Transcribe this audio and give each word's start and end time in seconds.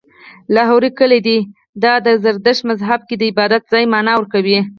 لاهور 0.53 0.83
کلی 0.99 1.19
دی، 1.27 1.37
دا 1.83 1.93
د 2.05 2.07
زرتښت 2.23 2.61
مذهب 2.69 3.01
کې 3.07 3.15
د 3.17 3.21
عبادت 3.31 3.63
ځای 3.71 3.83
معنا 3.93 4.13
ورکوي 4.17 4.59